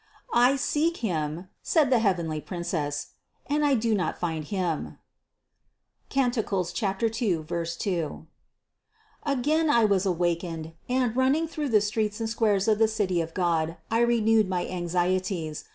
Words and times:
"I 0.33 0.55
seek 0.55 0.97
Him," 1.05 1.47
said 1.61 1.91
the 1.91 1.99
heavenly 1.99 2.41
Princess, 2.41 3.09
"and 3.45 3.63
I 3.63 3.75
do 3.75 3.93
not 3.93 4.17
find 4.17 4.43
Him 4.45 4.97
(Cant. 6.09 6.33
2, 6.33 7.09
2); 7.43 8.27
again 9.23 9.69
I 9.69 9.85
was 9.85 10.05
awakened 10.07 10.73
and, 10.89 11.15
running 11.15 11.47
through 11.47 11.69
the 11.69 11.81
streets 11.81 12.19
and 12.19 12.27
squares 12.27 12.67
of 12.67 12.79
the 12.79 12.87
city 12.87 13.21
of 13.21 13.35
God, 13.35 13.77
I 13.91 13.99
renewed 13.99 14.49
my 14.49 14.65
anxieties. 14.65 15.65